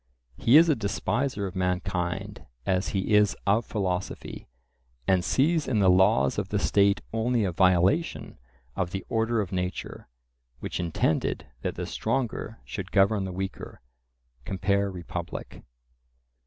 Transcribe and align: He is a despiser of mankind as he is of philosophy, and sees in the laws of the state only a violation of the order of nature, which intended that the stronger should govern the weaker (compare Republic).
He 0.35 0.57
is 0.57 0.67
a 0.67 0.75
despiser 0.75 1.45
of 1.45 1.55
mankind 1.55 2.47
as 2.65 2.87
he 2.87 3.13
is 3.13 3.37
of 3.45 3.67
philosophy, 3.67 4.47
and 5.07 5.23
sees 5.23 5.67
in 5.67 5.77
the 5.77 5.91
laws 5.91 6.39
of 6.39 6.49
the 6.49 6.57
state 6.57 7.01
only 7.13 7.43
a 7.43 7.51
violation 7.51 8.39
of 8.75 8.89
the 8.89 9.05
order 9.09 9.41
of 9.41 9.51
nature, 9.51 10.07
which 10.59 10.79
intended 10.79 11.45
that 11.61 11.75
the 11.75 11.85
stronger 11.85 12.59
should 12.65 12.91
govern 12.91 13.25
the 13.25 13.31
weaker 13.31 13.79
(compare 14.43 14.89
Republic). 14.89 15.61